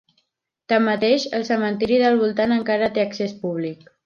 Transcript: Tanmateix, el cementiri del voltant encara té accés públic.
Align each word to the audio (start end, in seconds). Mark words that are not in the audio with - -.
Tanmateix, 0.71 1.27
el 1.39 1.45
cementiri 1.51 2.01
del 2.05 2.19
voltant 2.25 2.57
encara 2.59 2.93
té 2.97 3.05
accés 3.09 3.39
públic. 3.45 3.91